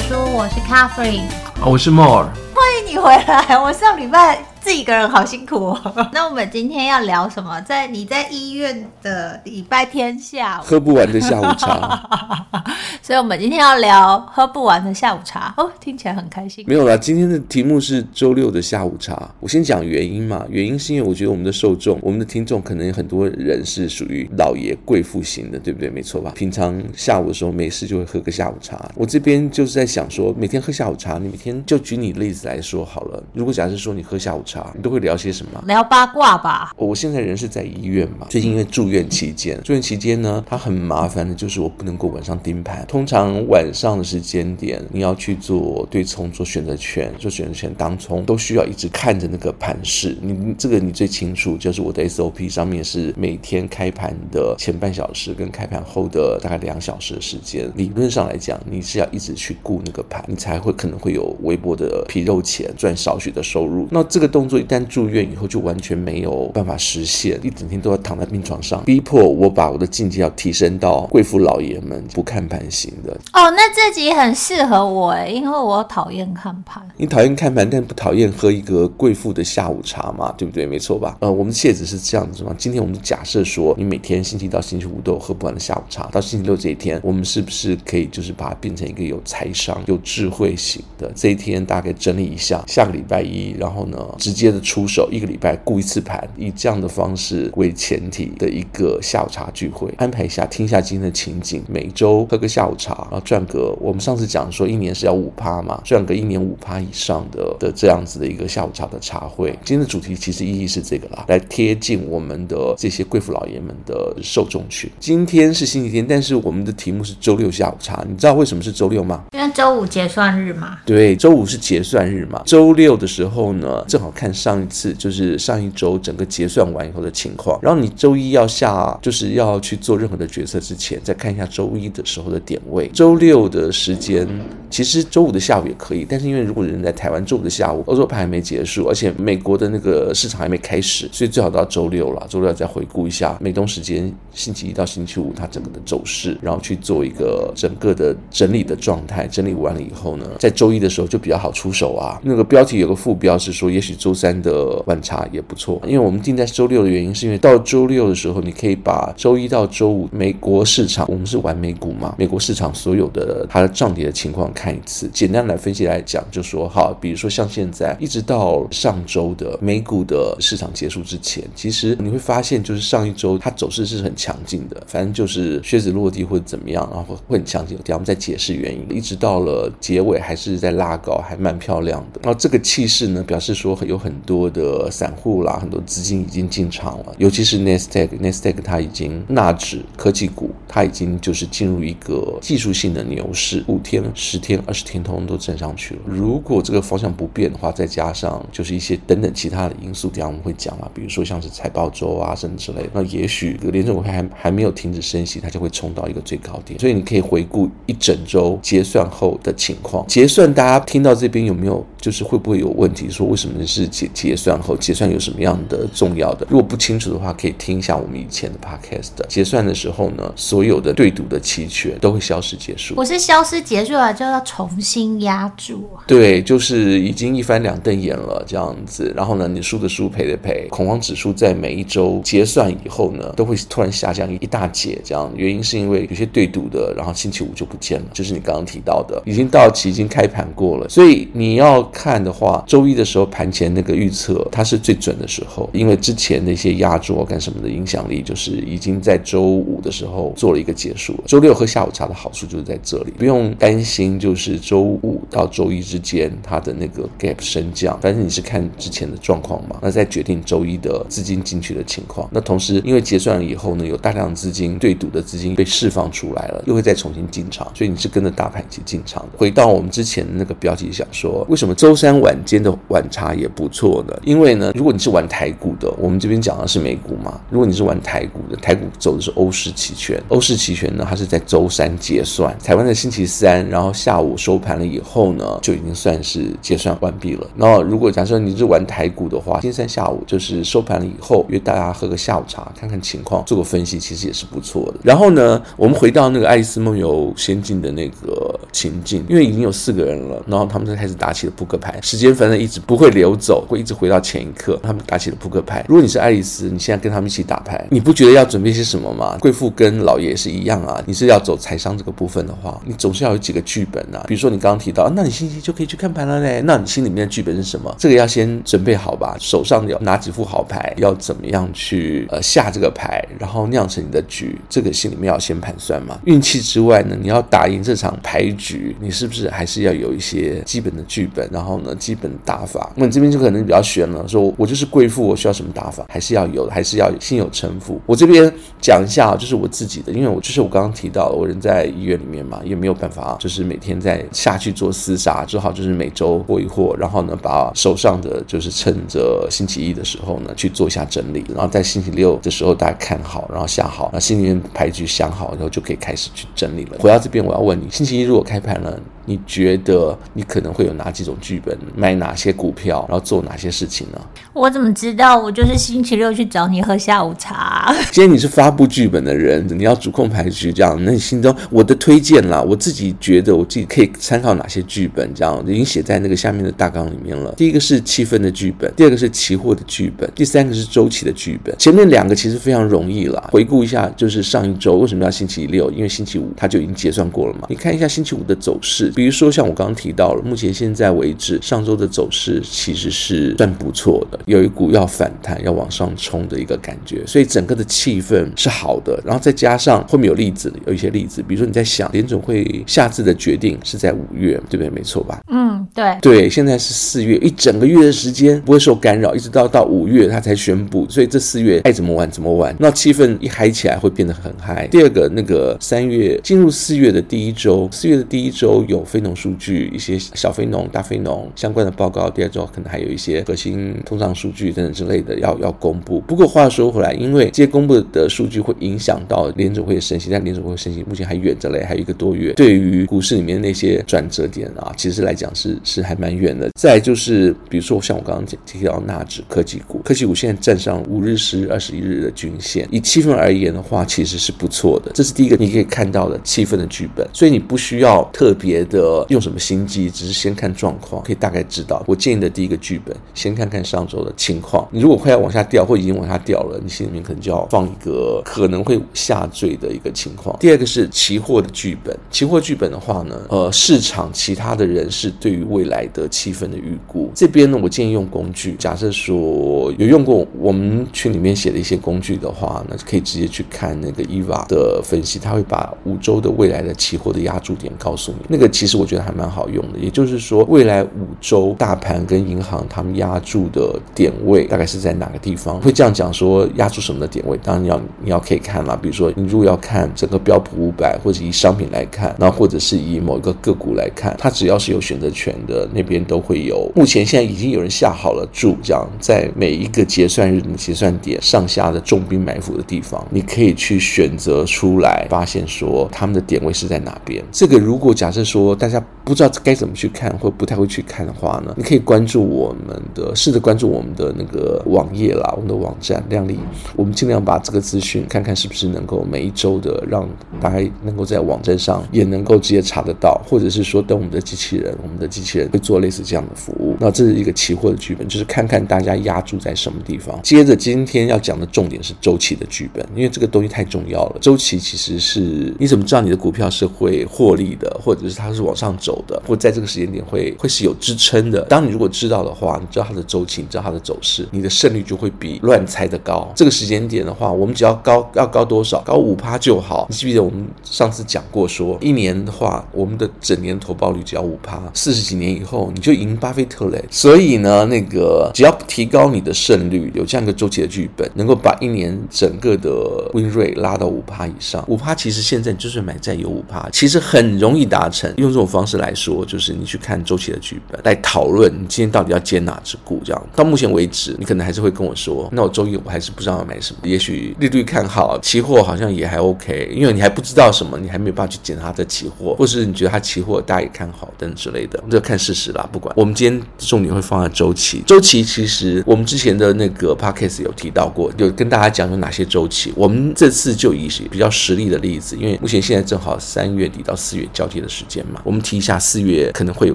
[0.00, 1.28] 书，我是 Catherine，
[1.60, 3.58] 我是 More，欢迎你回来。
[3.58, 4.38] 我上礼拜。
[4.68, 5.94] 自己一个人好辛苦哦。
[6.12, 7.58] 那我们今天要聊什么？
[7.62, 12.46] 在你在医院的礼拜天下午喝不完的下午茶，
[13.00, 16.66] 所以我们今天要聊喝不完的下午茶哦，听起来很开心。
[16.68, 19.30] 没有啦，今天的题目是周六的下午茶。
[19.40, 25.88] 我先讲原因嘛，原因是因为我觉得我们的受众，我们的听众可能有很多人是属于老爷贵妇型的，对不对？
[25.88, 26.30] 没错吧？
[26.36, 28.78] 平常下午的时候没事就会喝个下午茶。
[28.94, 33.22] 我这边就是在想说，每天喝下午茶，你每天就举你例子来说好了。
[33.32, 34.57] 如果假设说你喝下午茶。
[34.74, 35.62] 你都会聊些什么？
[35.66, 36.72] 聊八卦吧。
[36.76, 42.84] 我现在人是在医院嘛，最近因为住院期间，住院期间呢，它很麻烦的，就是我不能够晚上盯盘。
[42.86, 50.16] 通常晚上的时间点，你要去做对冲、做选择权、做选择权当冲，都需要一直看着那个盘势。
[50.20, 57.70] 你这个你最清楚，就是我的 SOP 上面是每天开盘的前半小时跟开盘后的大概两小时的时间。
[57.74, 63.88] 理论上来讲，你是要一直去顾那个盘，你才会可能会有微薄的皮肉钱赚少许的收入。
[63.90, 73.12] 那这个动作一旦住院以后就完全没有办法实现，一整天都要躺在病床上，逼迫我把我的境界要提升到贵妇老爷们不看盘型的。
[73.32, 76.80] 哦，那这集很适合我哎，因为我讨厌看盘。
[76.96, 80.32] 你讨厌看盘，但不讨厌喝一个贵妇的下午茶嘛？
[80.38, 80.64] 对不对？
[80.64, 81.16] 没错吧？
[81.18, 82.54] 呃，我们的楔子是这样子嘛。
[82.56, 91.10] 今天我们假设说，你每天星期一到星期五都有喝不完的下午茶，到星期六这一天，我们是不是可以就是把它变成一个有财商、有智慧型的？
[91.16, 94.58] 这一天大概整理一下，下个礼拜一，然后呢，直接的。
[94.68, 109.48] 出手一个礼拜顾一次盘，以这样的方式为前提的一个下午茶聚会，安排一下，听一下今天的情景，每周喝个下午茶，然后赚个我们上次讲说一年是要五趴嘛，赚个一年五趴以上的的这样子的一个下午茶的茶会。
[109.64, 114.90] 今天的主题其实意义是这个啦，来贴近我们的这些贵妇老爷们的受众群。
[115.00, 119.24] 今天是星期天，但是我们的题目是周六下午茶，你知道为什么是周六吗？
[119.32, 120.78] 因为周五结算日嘛。
[120.84, 124.58] 对，周五是结算日嘛，周六的时候呢，正好看上。
[124.58, 132.88] 一次就是上一周整个结算完以后的情况，然后你周一要下，就是要去做任何的决策之前，再看一下周一的时候的点位。
[132.88, 134.26] 周六的时间
[134.68, 142.26] 其实周五的下午也可以，但是因为如果人在台湾，周五的下午欧洲盘还没结束，而且美国的那个市场还没开始，所以最好到周六了。
[142.28, 149.28] 周六再回顾一下美东时间星期一到星期五它整个的走势，然后去做一个整个的整理的状态。
[149.28, 152.20] 整理完了以后呢，在周一的时候就比较好出手啊。
[152.24, 154.38] 那个标题有个副标是说，也许周三。
[154.38, 165.10] 的晚茶也不错，因为我们定在周六的原因，是因为到周六的时候，你可以把周一到周五美国市场，我们是玩美股嘛，美国市场所有的它的涨跌的情况看一次。
[165.12, 177.76] 简单来分析来讲，就说好，比如说像现在一直到上周的美股的市场结束之前，其实你会发现，就是上一周它走势是很强劲的，反正就是靴子落地或者怎么样，然后会很强劲。
[177.78, 178.86] 等下我们再解释原因。
[178.96, 182.20] 一直到了结尾还是在拉高，还蛮漂亮的。
[182.22, 184.16] 然后这个气势呢，表示说很有很。
[184.28, 196.00] 多的散户啦，很多资金已经进场了，尤其是 Nasdaq，Nasdaq 它已经纳指科技股，它已经就是进入一个技术性的牛市，五天、十天、二十天通通都震上去了。
[196.04, 206.78] 如果这个方向不变的话，再加上就是一些等等其他的因素，等下我们会讲啊，比如说像是财报周啊，什么之类，那也许联准会还还没有停止升息，它就会冲到一个最高点。
[206.78, 213.08] 所以你可以回顾一整周结算后的情况，结算大家听到这边有没有就是会不会有问题？
[213.08, 214.08] 说为什么是结？
[214.12, 216.46] 结算后，结算有什么样的重要的？
[216.50, 219.26] 如果不清楚的话，可以听一下我们以前的 podcast。
[219.28, 222.94] 结算的时候呢，所有的对赌的期权都会消失结束。
[222.94, 225.88] 不是消失结束了，就要重新压注。
[226.06, 229.12] 对，就是已经一翻两瞪眼了这样子。
[229.16, 230.66] 然后呢，你输的输，赔的赔。
[230.70, 234.98] 恐慌指数在每一周结算以后呢，都会突然下降一大截。
[235.04, 238.06] 这样原因是因为有些对赌的，然后星期五就不见了。
[238.12, 240.88] 就是你刚刚提到的，已经到期，已经开盘过了。
[240.88, 244.08] 所以你要看的话，周一的时候盘前那个预。
[244.18, 251.24] 测它是最准的时候，因为之前那些压轴干什么的影响力，就是已经在周五的时候做了一个结束了。
[251.26, 262.28] 周六喝下午茶的好处就是在这里，不用担心就是周五到周一之间它的那个 gap 升降，反正你是看之前的状况嘛，那再决定周一的资金进去的情况。
[262.32, 269.38] 那同时因为结算了以后呢，有大量资金对赌的资金被释放出来了，又会再重新进场，所以你是跟着大盘一起进场的。
[269.38, 274.18] 回到我们之前的那个标题，想说为什么周三晚间的晚茶也不错的。
[274.24, 277.38] 因为呢，如果你是玩台股的，我们这边讲的是美股嘛。
[277.50, 287.44] 如果你是玩台股的，台股走的是欧式期权，欧欧式期权呢，它是在周三结算，台湾的星期三，然后下午收盘了以后呢，就已经算是结算完毕了。
[287.56, 295.00] 然后如果假设你是玩台股的话，星期三下午就是收盘了以后，约大家喝个下午茶，看看情况，做个分析，其实也是不错的。
[295.02, 305.84] 然后呢，我们回到那个《爱丽丝梦游仙境》的那个情境，因为已经有四个人了，然后他们就开始打起了扑克牌，时间反正一直不会流走，会一直回到前一刻，他们打起了扑克牌。
[305.88, 309.36] 如果你是爱丽丝，你现在跟他们一起打牌，你不觉得要准备些什么吗？
[309.40, 314.24] 贵妇跟老爷是一样啊，你是要走财商这个部分的话，你总是要有几个剧本啊。
[314.28, 317.94] 比如说你刚刚提到，那你星期就可以去看盘了嘞，那你心里面的剧本是什么？
[317.98, 326.18] 这个要先准备好吧，手上有哪几副好牌，要怎么样去呃下这个牌，然后酿成你的局，这个心里面要先盘算嘛。
[326.24, 332.92] 运气之外呢，你要打赢这场牌局，你是不是还是要有一些基本的剧本，然后呢，基本打法？
[332.94, 336.04] 那你这边就可能比较悬了，说我就是贵妇，我需要什么打法？
[336.08, 338.00] 还是要有，还是要心有城府？
[338.06, 356.98] 我这边讲一下，就是我自己的，因为我就是我刚刚提到，我人在医院里面嘛，也没有办法，就是每天在下去做厮杀，只好就是每周过一货，然后呢，把手上的就是趁着星期一的时候呢去做一下整理，然后在星期六的时候大家看好，然后下好，那心里面牌局想好，然后就可以开始去整理了。
[356.98, 358.98] 回到这边，我要问你，星期一如果开盘了？
[359.28, 364.18] 你觉得你可能会有哪几种剧本，买哪些股票，然后做哪些事情呢？
[364.54, 365.38] 我怎么知道？
[365.38, 367.94] 我就是星期六去找你喝下午茶。
[368.10, 377.52] 既然你是发布剧本的人，你要主控牌局这样，那你心中我的推荐啦，我自己觉得我自己可以参考哪些剧本，这样已经写在那个下面的大纲里面了。
[377.58, 381.76] 第一个是气氛的剧本，第二个是期货的剧本，第三个是周期的剧本。
[381.76, 385.90] 前面两个其实非常容易啦，回顾一下，就是上一周为什么要星期六？
[385.90, 387.66] 因为星期五它就已经结算过了嘛。
[387.68, 389.12] 你看一下星期五的走势。
[389.18, 399.20] 比如说，像我刚刚提到了，目前现在为止，上周的走势其实是算不错的，有一股要反弹、要往上冲的一个感觉，所以整个的气氛是好的。
[399.24, 404.88] 然后再加上后面有例子，有一些例子，比如说你在想，联总会下次的决定是在五月，对不对？
[404.90, 405.40] 没错吧？
[405.50, 406.16] 嗯，对。
[406.22, 412.72] 对，现在是四月，一整个月的时间不会受干扰，一直到到五月他才宣布，所以这四月爱怎么玩怎么玩。
[412.78, 414.86] 那气氛一嗨起来，会变得很嗨。
[414.86, 426.20] 第二个，那个三月进入四月的第一周，四月的第一周有非农数据，一些小非农、大非农相关的报告，第二周可能还有一些核心通胀数据等等之类的要要公布。
[426.20, 432.52] 不过话说回来，因为这些公布的数据会影响到联准会的升息，但联准会升息目前还远着嘞，还有一个多月。
[432.52, 436.70] 对于股市里面那些转折点啊，其实来讲是是还蛮远的。
[436.78, 445.12] 再就是，比如说像我刚刚提提到纳指科技股，科技股现在站上五日、十日、二十一日的均线，以气氛而言的话，其实是不错的。
[445.14, 448.97] 这是第一个你可以看到的气氛的剧本，所以你不需要特别的
[449.28, 452.02] 用什么心机，只是先看状况，可以大概知道。
[452.06, 454.86] 我建议的第一个剧本，先看看上周的情况。
[454.90, 460.56] 你如果快要往下掉，或已经往下掉了，你心里面可能就要放一个可能会下坠的一个情况。
[460.58, 468.74] 第二个是期货的剧本，期货剧本的话呢，呃，市场其他的人士对于未来的气氛的预估，这边呢，我建议用工具。
[468.78, 478.38] 假设说有用过我们群里面写的一些工具的话，那可以直接去看那个 EVA 的分析，他会把五周的未来的期货的压注点告诉你。
[478.48, 485.80] 那个其实我觉得还蛮好用的，也就是说未来五周大盘跟银行他们压住的点位大概是在哪个地方？
[485.80, 487.58] 会这样讲说压住什么的点位？
[487.64, 496.88] 当然你要你要可以看嘛，比如说你如果要看整个标普五百，或者以商品来看，然后或者是以某一个个股来看，它只要是有选择权的那边都会有。
[496.94, 507.42] 目前现在已经有人下好了注，这样在每一个结算日的结算点上下的重兵埋伏的地方，你可以去选择出来，发现说他们的点位是在哪边。
[507.50, 516.58] 这个如果假设说大家不知道该怎么去看，或不太会去看的话呢，你可以关注我们的，试着关注我们的那个网页啦，我们的网站靓丽，
[516.96, 520.28] 我们尽量把这个资讯看看是不是能够每一周的让
[520.60, 526.96] 大家能够在网站上也能够直接查得到，或者是说等我们的机器人，我们的机器人会做类似这样的服务。
[526.98, 530.38] 那这是一个期货的剧本，就是看看大家押注在什么地方。
[530.42, 534.38] 接着今天要讲的重点是周期的剧本，因为这个东西太重要了。
[534.40, 541.62] 周期其实是你怎么知道你的股票是会获利的，或者是它是是往上走的，或在这个时间点会会是有支撑的。
[541.62, 546.50] 当你如果知道的话，你知道它的周期，你知道它的走势，你的胜率就会比乱猜的高。
[546.54, 549.00] 这个时间点的话，我们只要高要高多少？
[549.06, 550.06] 高五趴就好。
[550.10, 557.04] 你记不记得我们上次讲过说，一年的话，我们的整年投报率只要五趴，四十几年以后你就赢巴菲特嘞。
[557.10, 562.90] 所以呢，那个只要提高你的胜率，有这样一个周期的剧本，能够把一年整个的
[563.32, 564.84] win rate 拉到五趴以上。
[564.88, 568.32] 五趴其实现在就是买债有五趴，其实很容易达成。
[568.48, 577.00] 用这种方式来说，就是你去看周期的剧本来讨论你今天到底要接哪只股，这样到目前为止，你可能还是会跟我说，那我周一我还是不知道要买什么。
[577.04, 585.88] 也许利率看好，期货好像也还 OK，因为你还不知道什么，你还没有办法去检查它的期货，或是你觉得它期货大家也看好等之类的，这看事实啦。
[585.92, 592.92] 不管我们今天重点会放在周期，周期其实我们之前的那个 podcast 有提到过，有跟大家讲有哪些周期。
[592.96, 599.94] 我们这次就以比较实例的例子，因为目前现在正好三月底到四月交接的时间嘛，我们提一下四月可能会有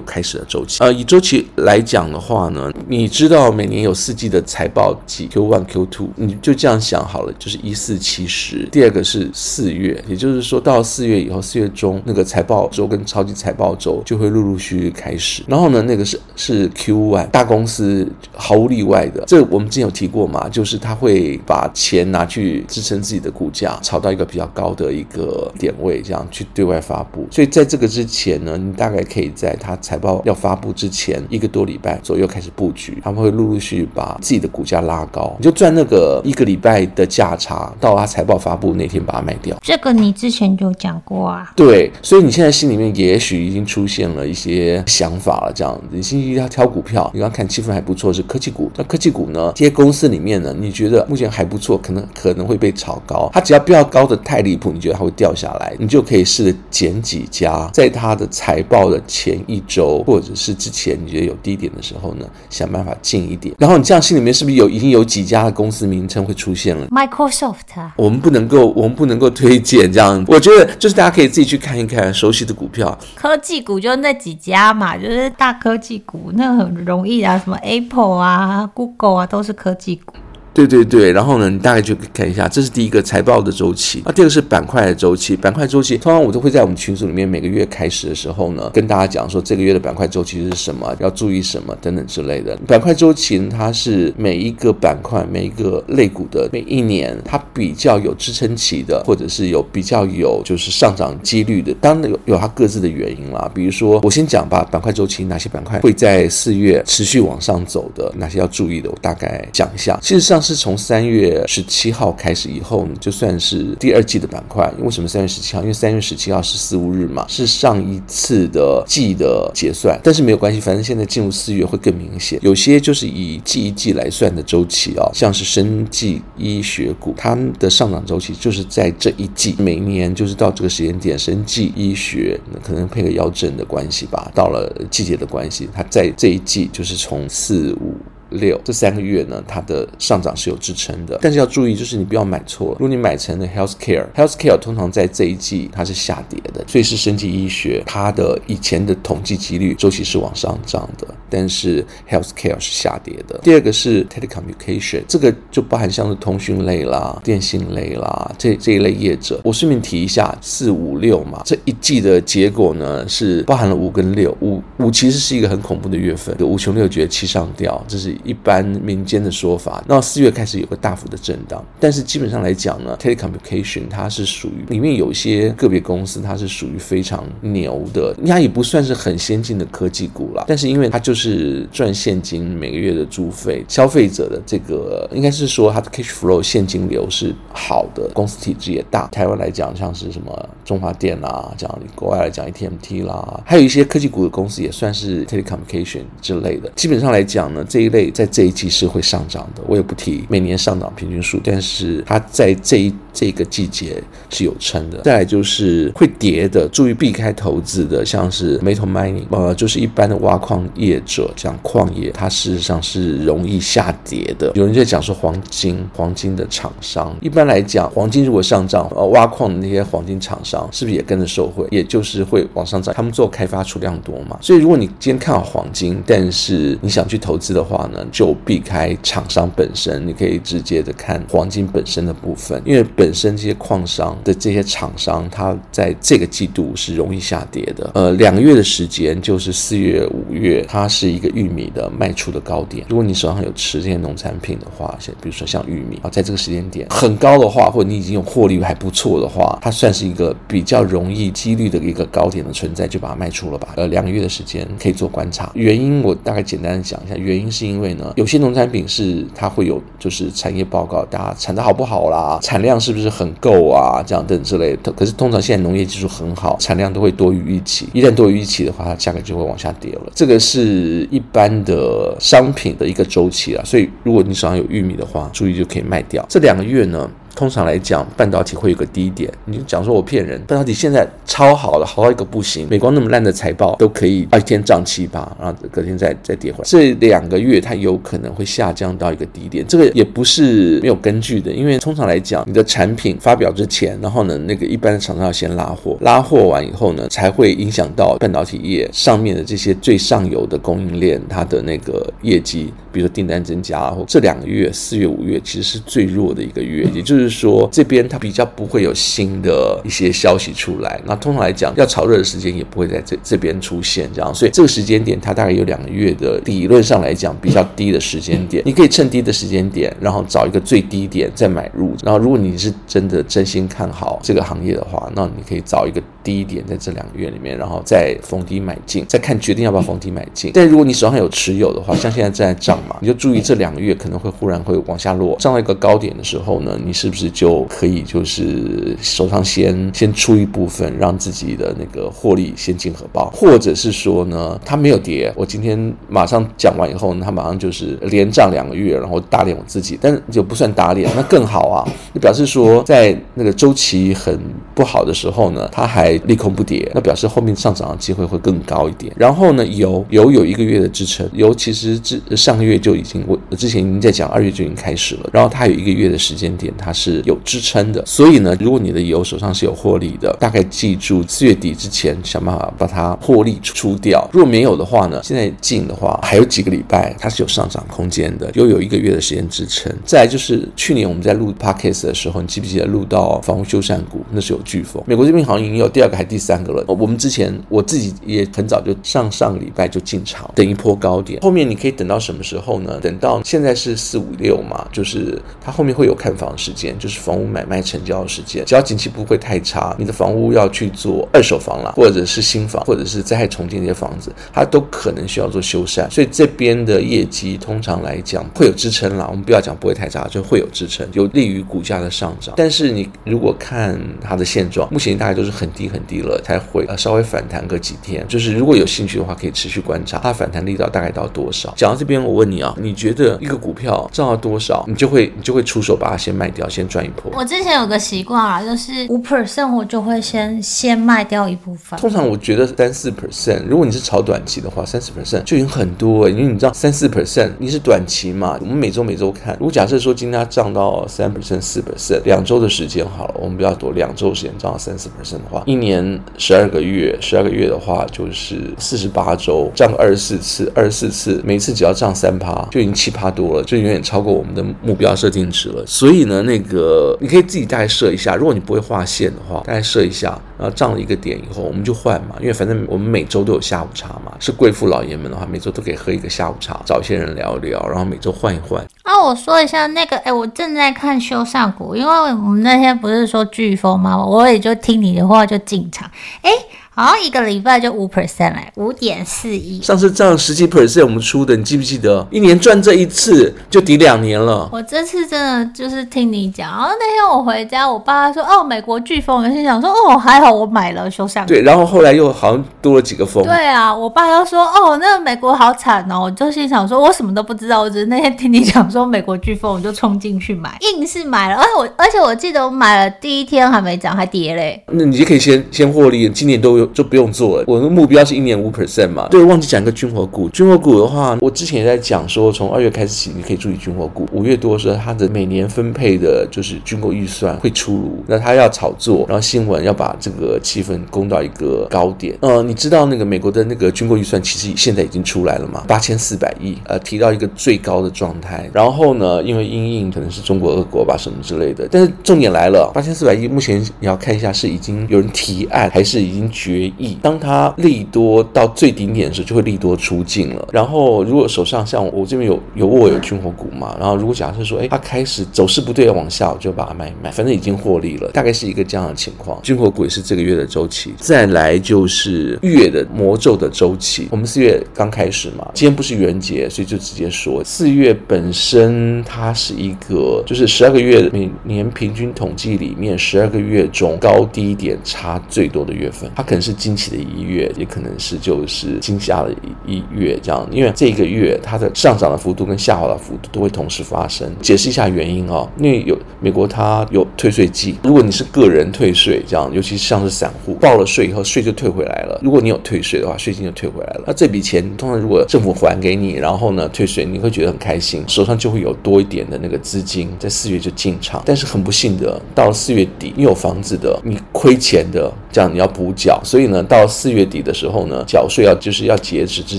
[0.00, 0.78] 开始的周期。
[0.82, 8.68] 呃，以周期来讲的话呢，你知道每年有四季的财报季，Q one、Q two，你就这样想好了，就是一四七十。
[8.70, 15.42] 第二个是四月，也就是说到四月以后，四月中那个财报周跟超级财报周就会陆陆续续开始。
[15.46, 27.26] 然后呢，那个是是 Q one，大公司毫无例外的，这我们之前有提过嘛，就是他会把钱拿去支撑自己的股价，炒到一个比较高的一个点位，这样去对外发布。
[27.30, 39.56] 所以在这个之前呢，你大概可以在他财报要发布之前一个多礼拜左右开始布局，他们会陆陆续续把自己的股价拉高，你就赚那个一个礼拜的价差，到他财报发布那天把它卖掉。
[39.62, 41.52] 这个你之前就讲过啊。
[41.56, 45.82] 对，所以你现在心里面也许已经出现了一些想法了，这样子。
[45.90, 48.70] 你星期一要挑股票，你刚看气氛还不错，是科技股。
[48.76, 53.30] 那科技股呢，这些公司里面呢，你觉得目前还不错，可能可能会被炒高。
[53.32, 63.54] 它只要不要高的太离谱，你觉得它会掉下来，你就可以试着捡几家，在它的财报的前一周或者是之前，你觉得有低点的时候呢，想办法进一点。
[63.58, 70.24] 然后你这样心里面是不是有已经有几家的公司名称会出现了？Microsoft 啊，我们不能够，我们不能够推荐这样。
[70.28, 80.14] 我觉得就是大家可以自己去看一看熟悉的股票，科技股就那几家嘛，就是大科技股，那很容易啊，什么 Apple 啊、Google 啊，都是科技股。
[80.54, 84.00] 对对对，然后呢，你大概就看一下，这是第一个财报的周期。
[84.06, 92.56] 那第二个是板块的周期，板块周期通常我都会在我们群组里面每个月开始的时候呢，跟大家讲说这个月的板块周期是什么，要注意什么等等之类的。
[92.68, 103.50] 板块周期，它是每一个板块、每一个类股的每一年它比较有支撑期的，或者是有比较有就是上涨几率的，当然有有它各自的原因啦。
[103.52, 109.98] 比如说，我先讲吧，板块周期哪些板块会在四月持续往上走的，哪些要注意的，我大概讲一下。
[110.00, 110.43] 事实上。
[110.44, 114.70] 是从三月十七号开始以后呢，就算是第二季的板块。
[114.80, 115.62] 为什么三月十七号？
[115.62, 119.98] 因为三月十七号是四五日嘛，是上一次的季的结算。
[120.04, 122.38] 但是没有关系，反正现在进入四月会更明显。
[122.42, 137.94] 有些就是以季一季来算的周期啊，像是生技医学股，它们的上涨周期就是在这一季，每年就是到这个时间点，生技医学可能配合药证的关系吧，到了季节的关系，它在这一季就是从四五。
[138.34, 142.68] 六这三个月呢，它的上涨是有支撑的，但是要注意，就是你不要买错。
[142.72, 153.38] 如果你买成了 healthcare，healthcare 通常在这一季它是下跌的，所以是升级医学，它的以前的统计几率周期是往上涨的，但是 healthcare 是下跌的。
[153.42, 159.40] 第二个是 telecommunication，这个就包含像是通讯类啦、电信类啦这这一类业者。
[159.44, 168.14] 我顺便提一下，四五六嘛，这一季的结果呢是包含了五跟六，五五其实是一个很恐怖的月份，五穷六绝七上吊，这是。
[168.24, 189.06] 一般民间的说法，那四月开始有个大幅的震荡，但是基本上来讲呢，telecommunication 它是属于里面有一些个别公司，它是属于非常牛的，它也不算是很先进的科技股啦，但是因为它就是是赚现金，每个月的租费，消费者的这个应该是说它的 cash flow 现金流是好的，公司体制也大。
[189.08, 196.70] 台湾来讲，像是什么中华电啊，讲国外来讲，ATMT 啦，还有一些科技股的公司也算是 telecommunication 之类的。
[196.76, 198.04] 基本上来讲呢，这一类。
[198.14, 204.00] 在这一季是会上涨的，我也不提每年上涨平均数，但是它在这一这个季节
[204.30, 205.00] 是有撑的。
[205.02, 214.52] 再就是会跌的，注意避开投资的，像是 metal mining，呃，就是一般的挖矿业者，像矿业，它事实上是容易下跌的。
[214.54, 221.66] 有人在讲说黄金，黄金的厂商，一般来讲，黄金如果上涨，呃，挖矿的那些黄金厂商是不是也跟着受惠？
[221.70, 224.38] 也就是会往上涨，他们做开发储量多嘛。
[224.40, 228.04] 所以如果你今天看好黄金，但是你想去投资的话呢？
[228.12, 237.90] 就避开厂商本身，你可以直接的看黄金本身的部分，因为本身这些矿商的这些厂商，它在这个季度是容易下跌的。
[237.94, 242.86] 呃，两个月的时间，就是四月、五月，它是一个玉米的卖出的高点。
[242.88, 253.70] 如果你手上有持这些农产品的话，像比如说像玉米啊，在这个时间点很高的话，或者你已经有获利还不错的话，它算是一个比较容易几率的一个高点的存在，就把它卖出了吧。
[253.76, 255.50] 呃，两个月的时间可以做观察。
[255.54, 258.12] 原因我大概简单的讲一下，原因是因为呢。
[258.16, 264.02] 有些农产品是它会有，就是产业报告，大家产的好不好啦，产量是不是很够啊？
[264.06, 264.92] 这样等之类的。
[264.92, 267.88] 可是通常现在农业技术很好，产量都会多于预期。
[267.92, 270.12] 一旦多于预期的话，它价格就会往下跌了。
[270.14, 273.64] 这个是一般的商品的一个周期啊。
[273.64, 276.24] 所以如果你手上有玉米的话，注意就可以卖掉。
[276.28, 279.30] 这两个月呢，通常来讲，半导体会有个低点。
[279.44, 282.66] 你讲说我骗人，半导体现在超好了，好到一个不行。
[282.70, 286.64] 美光那么烂的财报都可以一天涨七八，然后隔天再再跌回来。
[286.64, 291.50] 这两个月它有可能会下降到一个低点，这个也不是没有根据的。
[291.50, 307.23] 因为通常来讲，你的产品发表之前，然后呢，那个一般的厂商要先拉货，拉货完以后呢，才会影响到半导体业上面的这些最上游的供应链，它的那个业绩，比如说订单增加，或这两个月四月五月其实是最弱的一个月，也就是。
[307.24, 311.00] 就是说，这边它比较不会有新的一些消息出来。
[311.06, 314.34] 那通常来讲，要炒热的时间也不会在这这边出现，这样。
[314.34, 318.62] 所以这个时间点，它大概有两个月的理论上来讲比较低的时间点。
[318.66, 321.94] 你可以趁低的时间点，然后找一个最低点再买入。
[322.02, 330.50] 然后，如果你是真的真心看好这个行业的话，那你可以找一个低点在这两个月里面，然后再逢低买进，再看决定要不要逢低买进。
[330.52, 354.36] 但如果你手上有持有的话，像现在正在涨嘛，你就注意这两个月可能会忽然会往下落，上到一个高点的时候呢，你是不是就可以就是手上先先出一部分，让自己的那个获利先进荷包，或者是说呢，它没有跌，我今天马上讲完以后呢，它马上就是连涨两个月，然后打脸我自己，但是就不算打脸，那更好啊，就表示说在那个周期很
[354.74, 359.12] 不好的时候呢，它还利空不跌，那表示后面上涨的机会会更高一点。
[359.16, 367.38] 然后呢，油油有一个月的支撑，油其实之上个月就已经我之前已经在讲，二月就已经开始了，然后它有一个月的时间点，它是有。
[367.44, 374.26] 支撑的，所以呢，如果你的油手上是有获利的，大概记住四月底之前想办法把它获利出掉。
[374.32, 379.94] 如果没有的话呢，现在进的话还有几个礼拜，它是有上涨空间的，又有一个月的时间支撑。
[380.06, 385.02] 再来就是去年我们在录 podcast 的时候，你记不记得录到房屋修缮股，那是有飓风。
[385.06, 386.82] 美国这边好像已经有第二个还第三个了。
[386.88, 391.40] 我们之前我自己也很早就上上个礼拜就进场，等一波高点。
[391.42, 392.98] 后面你可以等到什么时候呢？
[393.02, 397.34] 等到现在是四五六嘛，就是它后面会有看房时间，就是房。
[397.34, 409.26] 屋买卖成交的时间，只要景气不会太差，你的房屋要去做二手房啦，或者是新房，或者是灾害重建这些房子，它都可能需要做修缮，所以这边的业绩通常来讲会有支撑啦。
[409.28, 412.54] 我们不要讲不会太差，就会有支撑，有利于股价的上涨。
[412.56, 418.24] 但是你如果看它的现状，目前大概都是很低很低了，才会呃稍微反弹个几天。
[418.28, 421.74] 就是如果有兴趣的话，可以持续观察它反弹力道大概到多少。
[421.76, 427.32] 讲到这边，我问你啊，你觉得一个股票涨到多少，你就会你就会出手把它先卖掉，先赚一波？
[427.34, 431.98] 我之前有个习惯啊，就是五 percent 我就会先先卖掉一部分。
[431.98, 436.30] 通常我觉得三四 percent，如果你是炒短期的话，三四 percent 就已经很多了。
[436.30, 439.54] 因为你知道三四 percent 你是短期嘛，我们每周每周看。
[439.58, 455.82] 如果假设说今天它涨到三 percent 四 percent，两周的时间好了，我们不要多，两周时间涨到三四 percent 的话，一年十二个月，十二个月的话就是四十八周，涨个二十四次，二十四次，每次只要涨三趴，就已经七趴多了，就远远超过我们的目标设定值了。
[455.86, 457.44] 所以呢，那个你可以。
[457.44, 464.32] 自己大概设一下，如果你不会画线的话，大概设一下，然后涨了一个点以后，我们就换嘛，因为反正我们每周都有下午茶嘛。
[464.40, 468.82] 是贵妇老爷们的话，每周都可以喝一个下午茶，找一些人聊聊，然后每周换一换。
[469.02, 474.26] 啊，我说一下那个，哎，我正在看修缮股，因为我们那天不是说飓风吗？
[474.26, 476.10] 我也就听你的话就进场，
[476.42, 476.50] 哎。
[476.94, 479.82] 好像一个礼拜就五 percent 哎，五点四亿。
[479.82, 482.24] 上次这样十几 percent 我们出的，你记不记得？
[482.30, 484.68] 一年赚这一次就抵两年了。
[484.72, 493.42] 我这次真的就是听你讲，然后那天我回家，我爸说：“哦，美国飓风。”我心想说：“哦，还好我买了修缮。”对，然后后来又好像多了几个风。
[493.42, 501.56] 对啊，我爸又说：“哦，那个美国好惨哦。”我就心想说：“我什么都不知道，我只是那天听你讲说美国飓风，我就冲进去买，硬是买了。
[501.56, 504.80] 而且我而且我记得我买了第一天还没涨，还跌嘞。
[504.92, 506.83] 那你就可以先先获利，今年都有。
[506.88, 507.64] 就不用做了。
[507.66, 509.28] 我的目标是一年五 percent 嘛。
[509.30, 510.48] 对，忘记讲一个军火股。
[510.50, 514.28] 军火股的话，我之前也在讲说，从二月开始起，你可以注意军火股。
[514.32, 522.36] 五月多的时候，它的每年分配的就是军购预算会出炉，那它要炒作，然后新闻要把这个气氛攻到一个高点。
[522.40, 525.84] 呃，你知道那个美国的那个军购预算其实现在已经出来了嘛？
[525.86, 528.68] 八千四百亿，呃，提到一个最高的状态。
[528.72, 531.86] 然后呢，因为因应可能是中国、俄国吧，什么之类的。
[531.90, 540.68] 但是重点来了，八千四百亿目前你要看一下是已经有人提案，还是已经决决议，当它利多到最顶点的时候，就会利多出尽了。
[540.72, 549.60] 然后如果手上像我这边有有握有军火股嘛，然后如果假设说，哎，它开始走势不对要往下，我就把它卖一卖，反正已经获利了，大概是一个这样的情况。
[549.62, 554.28] 军火股也是这个月的周期，再来就是月的魔咒的周期。
[554.30, 569.54] 我们四月刚开始嘛，今天不是元节，所以就直接说，四月本身它是一个，就是十二个月每年平均统计里面十二个月中高低点差最多的月份，它可能是惊奇的一月，也可能是就是惊吓的
[569.86, 574.50] 一月这样，因为这一个月它的上涨的幅度跟下滑的幅度都会同时发生。
[574.62, 582.40] 解释一下原因哦，因为有美国它有退税季，如果你是个人退税这样，尤其像是散户报了税以后，税就退回来了。
[582.42, 584.24] 如果你有退税的话，税金就退回来了。
[584.26, 591.42] 那这笔钱通常如果政府还给你，然后呢退税，你会觉得很开心，手上就会有多一点的那个资金在四月就进场。
[591.44, 596.40] 但是很不幸的，到了四月底，你有房子的，你亏钱的，这样你要补缴。
[596.54, 599.76] 所以呢，到四月底的时候呢，缴税要就是要截止之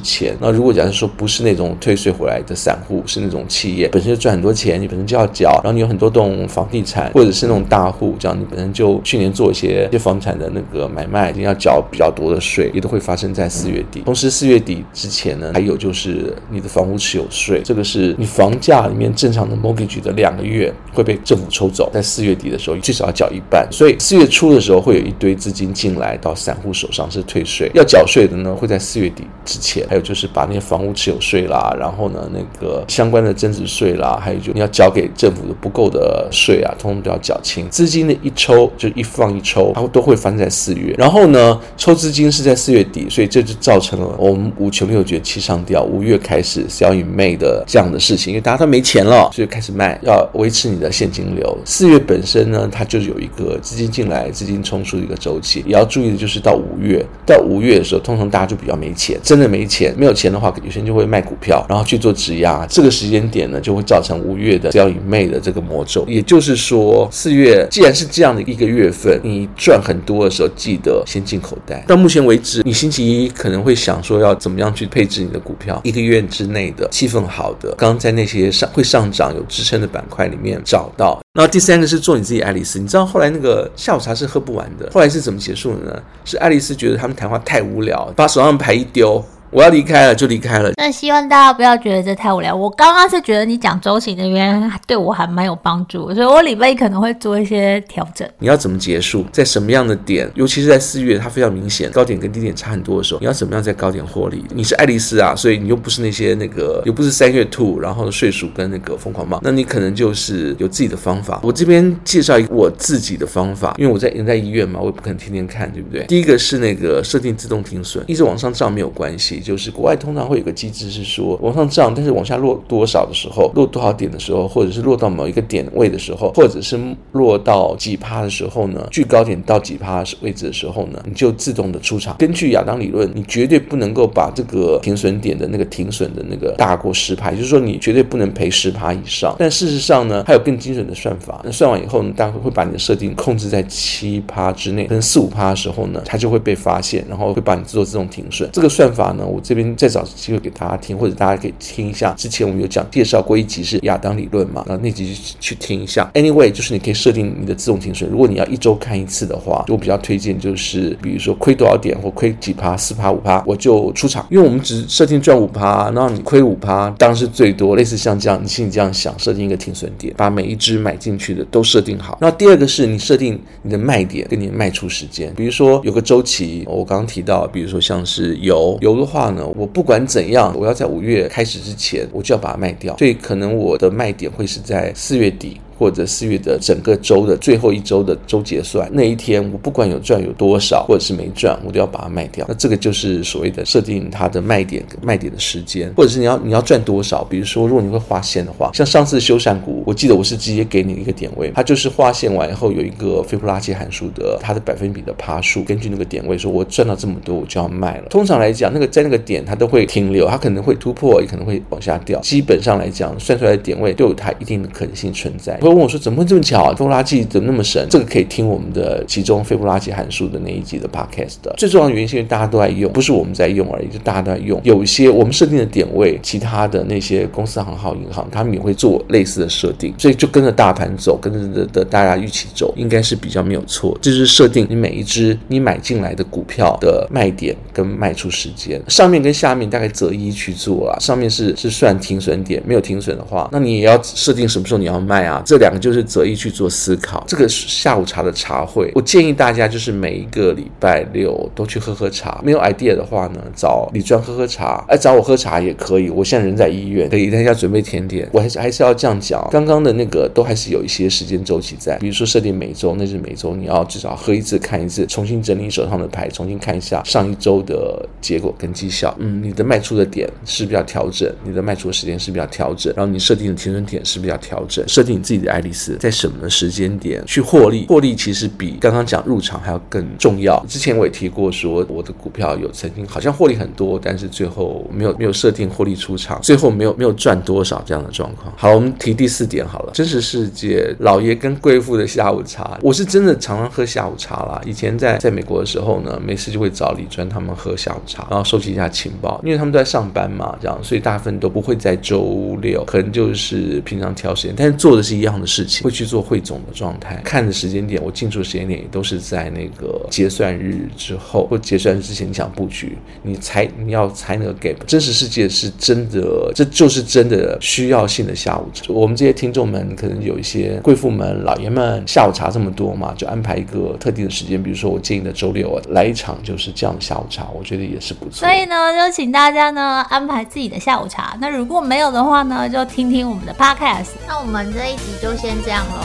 [0.00, 0.36] 前。
[0.40, 14.00] 那如果假设说不是那种退税回来的散户，是那种企业本身就赚很多钱，你本身就要缴，然后你有很多栋房地产，或者是那种大户，这样你本身就去年做一些一些房产的那个买卖，你要缴比较多的税，也都会发生在四月底。
[14.00, 23.64] 同时，四月底之前呢，还有就是你的房屋持有税，这个是你房价里面正常的 mortgage 的两个月会被政府抽走，在四月底的时候最少要缴一半。
[23.70, 29.86] 所以四月初的时候会有一堆资金进来到散户户手上是退税，要缴税的呢会在四月底之前。
[29.88, 37.68] 还有就是把那些房屋持有税啦，然后呢那个相关的增值税啦，还有就你要缴给政府的不够的税啊，通通都要缴清。
[37.68, 40.94] 资金的一抽就一放一抽，它都会发生在四月。
[40.96, 51.56] 然后呢，抽资金是在四月底，所以这就造成了我们五穷六绝七上吊，五月开始小雨妹的这样的事情，因为大家都没钱了，所以开始卖，要维持你的现金流。
[51.64, 55.62] 四月本身呢，它就是有一个资金进来、资金冲出的一个周期。
[55.66, 62.66] 也要注意的就是到五月，到五月的时候，通常大家就比较没钱，真的没钱，没有钱的话，有些人就会卖股票，然后去做质押。
[62.68, 66.04] 这个时间点呢，就会造成五月的交易妹的这个魔咒。
[66.06, 71.84] 也就是说，四月既然是这样的一个月份，你赚很多的时候，记得先进口袋。
[71.86, 81.23] 到目前为止，你星期一可能会想说要怎么样去配置你的股票，一个月之内的气氛好的，刚在那些上会上涨有支撑的板块里面找到。
[81.34, 82.78] 然后第三个是做你自己，爱丽丝。
[82.78, 86.02] 你知道后来那个下午茶是喝不完的，后来是怎么结束的呢？
[86.24, 89.20] 是爱丽丝觉得他们谈话太无聊，把手上牌一丢。
[89.54, 90.72] 我要离开了，就离开了。
[90.76, 92.52] 那希望大家不要觉得这太无聊。
[92.52, 98.28] 我刚刚是觉得你讲周期那边对我还蛮有帮助，所以我礼拜一可能会做一些调整。
[98.40, 99.24] 你要怎么结束？
[99.30, 100.28] 在什么样的点？
[100.34, 104.44] 尤其是在四月，它非常明显，高点跟低点差很多的时候，你要怎么样在高点获利？
[104.52, 111.38] 你是爱丽丝啊，所以你又不是那些那个，又不是三月兔，然后睡鼠跟那个疯狂帽，那你可能就是有自己的方法。
[111.44, 116.04] 我这边介绍一个我自己的方法，因为我在人在医院嘛，我也不可能天天看，对不对？
[116.06, 120.24] 第一个是那个设定自动停损，一直往上涨没有关系，就是国外通常。
[120.24, 126.80] 会有个机制是说往上涨，但是往下落多少的时候，落多少点的时候，或者是落到某一个点位的时候，或者是
[127.12, 128.88] 落到几趴的时候呢？
[128.90, 130.98] 距高点到几趴位置的时候呢？
[131.06, 132.16] 你就自动的出场。
[132.16, 139.36] 根据亚当理论，你绝对不能够把这个停损点的那个停损的那个大过十趴，也就是说你绝对不能赔十趴以上。
[139.38, 141.42] 但事实上呢，还有更精准的算法。
[141.44, 148.48] 那算完以后呢，大概会把你的设定控制在七趴之内，可能四五趴的时候呢，它就会被发现，然后会把你做自动停损。
[148.50, 150.02] 这个算法呢，我这边再找。
[150.14, 152.12] 机会给大家听，或者大家可以听一下。
[152.12, 156.10] 之前我们有讲介绍过一集是亚当理论嘛，然后那集去听一下。
[156.14, 158.08] Anyway，就是你可以设定你的自动停损。
[158.10, 164.26] 如果你要一周看一次的话，我比较推荐就是，比如说亏多少点或亏几趴，四趴五趴，我就出场。
[164.30, 167.76] 因为我们只设定赚五趴，然后你亏五趴，当然是最多。
[167.76, 172.18] 类似像这样，你心里这样想，设定一个停损点，把每一只买进去的都设定好。
[172.20, 175.32] 那第二个是你设定你的卖点跟你卖出时间。
[175.34, 179.94] 比如说有个周期，我刚刚提到，比如说像是油，油的话话呢，我不管。
[180.06, 180.52] 怎样？
[180.58, 185.60] 我要在五月开始之前，我就要把它卖掉，所以可能我的卖点会是在四月底。
[185.78, 192.44] 或者四月的整个周的最后一周的周结算那一天，我不管有赚有多少，或者是没赚，我都要把它卖掉。
[192.48, 197.24] 那这个就是所谓的设定它的卖点卖点的时间，或者是你要你要赚多少。
[197.24, 208.08] 比如说，如果你会画线的话，像上次修缮股，我记得我是直接给你一个点位，它就是画线完以后有一个斐波拉契函数的它的百分比的趴数，根据那个点位说，我赚到这么多我就要卖了。
[208.08, 212.20] 通常来讲，那个在那个点它都会停留，它可能会突破，也可能会往下掉。
[212.20, 215.58] 基本上来讲，算出来的点位都有它一定的可能性存在。
[215.64, 216.70] 会问我说：“怎么会这么巧？
[216.72, 221.54] 斐波拉契怎么那么神？”这个可以听我们的其中斐波拉契函数的那一集的 podcast 的。
[221.56, 224.60] 最重要的原因是因为大家都在用，不是我们在用而已，就大家都在用。
[224.64, 233.96] 有一些我们设定的点位，其他的那些公司行号、银行，他们也会做类似的设定，所以就跟着大盘走，跟着的的大家预期走，应该是比较没有错。
[234.00, 240.98] 这就是设定你每一只你买进来的股票的卖点跟卖出时间，上面跟下面大概择一去做啊。
[240.98, 245.42] 上面是是算停损点，没有停损的话，那你也要设定什么时候你要卖啊。
[245.44, 247.22] 这这两个就是择一去做思考。
[247.28, 252.40] 这个下午茶的茶会，我建议大家就是每一个礼拜六都去喝喝茶。
[252.44, 256.10] 没有 idea 的话呢，找李专喝喝茶，哎，找我喝茶也可以。
[256.10, 258.28] 我现在人在医院，可以在家准备甜点。
[258.32, 269.14] 我还是还是要这样讲，刚刚的那个都还是有一些时间周期在，比如说设定每周，那是每周你要至少喝一次，看一次，重新整理手上的牌，重新看一下上一周的结果跟绩效。
[269.20, 271.32] 嗯，你的卖出的点是不是要调整？
[271.44, 272.92] 你的卖出的时间是不是要调整？
[272.96, 274.84] 然后你设定的停损点是不是要调整？
[274.88, 277.86] 设定你自己爱丽丝在什么时间点去获利？
[277.86, 280.64] 获利其实比刚刚讲入场还要更重要。
[280.68, 288.52] 之前我也提过说，我的股票有曾经好像获利很多，但是最后没有没有设定获利出场，最后没有没有赚多少这样的状况。
[288.56, 289.92] 好，我们提第四点好了。
[289.94, 294.60] 真实世界老爷跟贵妇的下午茶，我是真的常常喝下午茶啦。
[294.64, 314.76] 以前在在美国的时候呢，没事就会找李专他们喝下午茶，然后收集一下情报，因为他们都在上班嘛，这样，所以大部分都不会在周六，可能就是平常挑时间，但是做的是一样的事情，会去做汇总的状态，看的时间点，我进出的时间点也都是在那个结算日之后或结算日之前，你想布局，你才你要才那个 gap。
[314.86, 318.84] 真实世界是真的，这就是真的需要性的下午茶。
[318.88, 328.46] 我们这些听众们可能有一些贵妇们、老爷们，下午茶这么多嘛，就安排一个特定的时间，比如说我建议的周六啊，来一场就是这样的下午茶，我觉得也是不错。
[328.46, 331.36] 所以呢，就请大家呢安排自己的下午茶。
[331.40, 334.08] 那如果没有的话呢，就听听我们的 podcast。
[334.26, 336.04] 那我们这一集就先这样喽，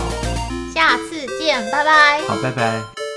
[0.74, 2.22] 下次见，拜拜。
[2.22, 3.09] 好，拜拜。